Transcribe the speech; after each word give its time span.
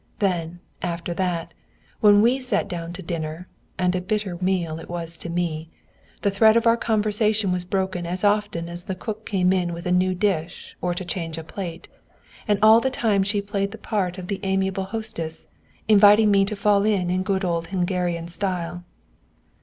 Then, 0.17 0.61
after 0.81 1.13
that, 1.13 1.53
when 1.99 2.23
we 2.23 2.39
sat 2.39 2.67
down 2.67 2.91
to 2.93 3.03
dinner 3.03 3.47
(and 3.77 3.95
a 3.95 4.01
bitter 4.01 4.35
meal 4.41 4.79
it 4.79 4.89
was 4.89 5.15
to 5.19 5.29
me) 5.29 5.69
the 6.23 6.31
thread 6.31 6.57
of 6.57 6.65
our 6.65 6.75
conversation 6.75 7.51
was 7.51 7.65
broken 7.65 8.07
as 8.07 8.23
often 8.23 8.67
as 8.67 8.85
the 8.85 8.95
cook 8.95 9.27
came 9.27 9.53
in 9.53 9.73
with 9.73 9.85
a 9.85 9.91
new 9.91 10.15
dish 10.15 10.75
or 10.81 10.95
to 10.95 11.05
change 11.05 11.37
a 11.37 11.43
plate, 11.43 11.87
and 12.47 12.57
all 12.63 12.79
that 12.81 12.93
time 12.93 13.21
she 13.21 13.43
played 13.43 13.69
the 13.69 13.77
part 13.77 14.17
of 14.17 14.25
the 14.27 14.39
amiable 14.41 14.85
hostess, 14.85 15.45
inviting 15.87 16.31
me 16.31 16.45
to 16.45 16.55
fall 16.55 16.81
to 16.81 16.87
in 16.89 17.21
good 17.21 17.45
old 17.45 17.67
Hungarian 17.67 18.27
style. 18.27 18.83